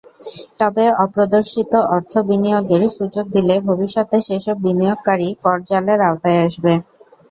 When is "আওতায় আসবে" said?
6.07-6.73